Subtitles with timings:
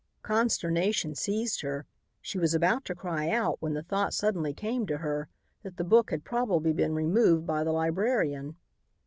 [0.23, 1.85] _Consternation seized her.
[2.23, 5.29] She was about to cry out when the thought suddenly came to her
[5.61, 8.55] that the book had probably been removed by the librarian.